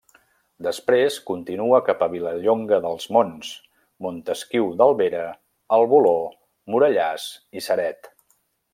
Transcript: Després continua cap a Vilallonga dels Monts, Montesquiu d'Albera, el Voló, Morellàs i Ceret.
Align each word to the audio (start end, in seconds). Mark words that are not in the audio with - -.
Després 0.67 1.17
continua 1.27 1.81
cap 1.89 2.01
a 2.05 2.07
Vilallonga 2.13 2.79
dels 2.87 3.05
Monts, 3.17 3.53
Montesquiu 4.07 4.73
d'Albera, 4.81 5.23
el 5.79 5.89
Voló, 5.95 6.19
Morellàs 6.75 7.31
i 7.61 7.67
Ceret. 7.71 8.15